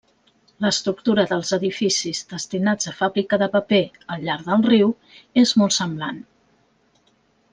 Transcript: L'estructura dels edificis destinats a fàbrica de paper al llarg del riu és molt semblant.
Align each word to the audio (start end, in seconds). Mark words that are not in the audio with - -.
L'estructura 0.65 1.25
dels 1.31 1.51
edificis 1.57 2.21
destinats 2.31 2.89
a 2.93 2.95
fàbrica 3.03 3.39
de 3.43 3.49
paper 3.57 3.81
al 4.15 4.25
llarg 4.29 4.49
del 4.49 4.67
riu 4.71 4.93
és 5.43 5.55
molt 5.63 5.77
semblant. 5.79 6.23